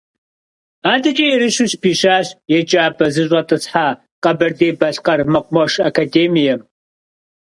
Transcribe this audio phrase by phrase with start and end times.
[0.91, 3.87] Адэкӏэ ерыщу щыпищащ еджапӏэ зыщӏэтӏысхьа
[4.23, 6.61] Къэбэрдей-Балъкъэр мэкъумэш академием.